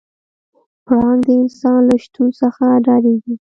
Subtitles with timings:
[0.85, 3.33] پړانګ د انسان له شتون څخه ډارېږي.